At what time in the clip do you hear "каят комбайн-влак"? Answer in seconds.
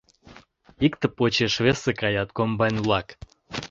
2.01-3.07